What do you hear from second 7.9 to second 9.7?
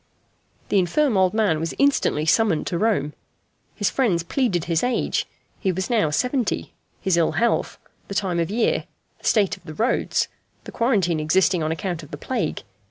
the time of year, the state of